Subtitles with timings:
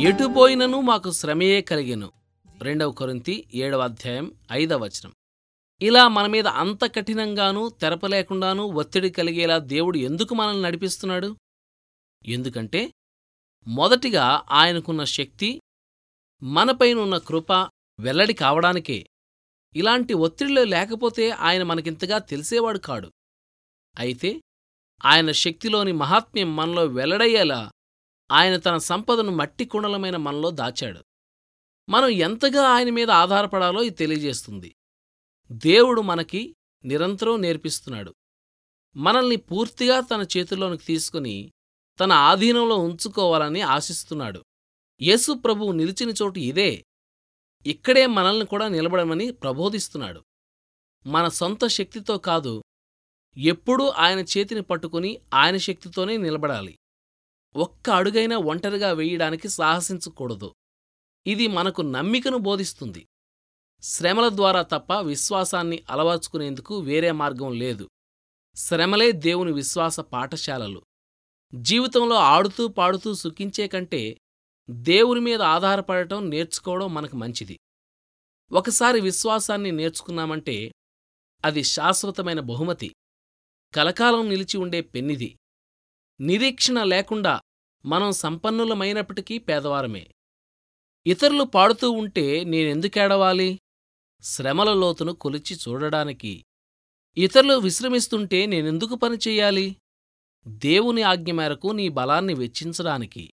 [0.00, 2.12] ఎటుపోయినను మాకు శ్రమయే కలిగెను.
[2.62, 5.12] రెండవ కొరింతి ఏడవ అధ్యాయం ఐదవ వచనం.
[5.82, 11.36] ఇలా మన మీద అంత కఠినంగానూ తెరపలేకుండానూ ఒత్తిడి కలిగేలా దేవుడు ఎందుకు మనల్ని నడిపిస్తున్నాడు?
[12.26, 12.92] ఎందుకంటే
[13.68, 15.60] మొదటిగా ఆయనకున్న శక్తి
[16.42, 17.52] మనపైనున్న కృప
[18.00, 19.06] వెల్లడి కావడానికే.
[19.76, 23.12] ఇలాంటి ఒత్తిడిలో లేకపోతే ఆయన మనకింతగా తెలిసేవాడు కాడు.
[23.98, 24.40] అయితే
[25.04, 27.70] ఆయన శక్తిలోని మహాత్మ్యం మనలో వెల్లడయ్యేలా
[28.30, 31.04] ఆయన తన సంపదను మట్టి కుండలమైన మనలో దాచాడు.
[31.88, 34.74] మనం ఎంతగా ఆయన మీద ఆధారపడాలో ఇది తెలియజేస్తుంది.
[35.52, 38.14] దేవుడు మనకి నిరంతరం నేర్పిస్తున్నాడు.
[38.96, 41.52] మనల్ని పూర్తిగా తన చేతుల్లోనికి తీసుకుని
[42.00, 44.44] తన ఆధీనంలో ఉంచుకోవాలని ఆశిస్తున్నాడు.
[45.02, 46.84] యేసు ప్రభువు నిలిచిన చోటు ఇదే.
[47.66, 50.24] ఇక్కడే మనల్ని కూడా నిలబడమని ప్రబోధిస్తున్నాడు.
[51.06, 52.62] మన సొంత శక్తితో కాదు
[53.36, 56.78] ఎప్పుడూ ఆయన చేతిని పట్టుకుని ఆయన శక్తితోనే నిలబడాలి.
[57.56, 60.54] ఒక్క అడుగైనా ఒంటరిగా వేయడానికి సాహసించకూడదు.
[61.26, 63.06] ఇది మనకు నమ్మికను బోధిస్తుంది.
[63.82, 67.88] శ్రమల ద్వారా తప్ప విశ్వాసాన్ని అలవర్చుకునేందుకు వేరే మార్గం లేదు.
[68.56, 70.82] శ్రమలే దేవుని విశ్వాస పాఠశాలలు.
[71.54, 74.16] జీవితంలో ఆడుతూ పాడుతూ సుఖించే కంటే
[74.70, 77.58] దేవుని మీద ఆధారపడటం నేర్చుకోవడం మనకు మంచిది.
[78.52, 80.72] ఒకసారి విశ్వాసాన్ని నేర్చుకున్నామంటే
[81.44, 82.94] అది శాశ్వతమైన బహుమతి.
[83.74, 85.36] కలకాలం నిలిచి ఉండే పెన్నిది.
[86.20, 87.40] నిరీక్షణ లేకుండా
[87.84, 90.10] మనం సంపన్నులమైనప్పటికీ పేదవారమే.
[91.06, 93.60] ఇతరులు పాడుతూ ఉంటే నేనెందుకేడవాలి
[94.22, 96.44] శ్రమల లోతును కొలిచి చూడడానికి.
[97.16, 99.76] ఇతరులు విశ్రమిస్తుంటే నేనెందుకు పనిచెయ్యాలి
[100.48, 103.32] దేవుని ఆజ్ఞ మేరకు నీ బలాన్ని వెచ్చించడానికి.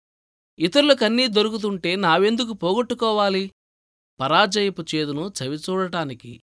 [0.58, 3.50] ఇతరులకన్నీ దొరుకుతుంటే నావెందుకు పోగొట్టుకోవాలి?
[4.20, 6.40] పరాజయపు చేదును చవిచూడటానికి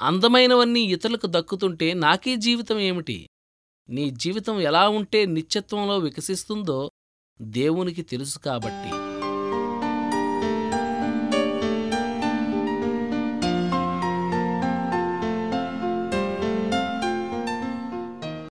[0.00, 3.28] అందమైనవన్నీ ఇతరులకు దక్కుతుంటే నాకీ జీవితం ఏమిటి?
[3.90, 6.90] నీ జీవితం ఎలా ఉంటే నిత్యత్వంలో వికసిస్తుందో
[7.42, 9.09] దేవునికి తెలుసు కాబట్టి.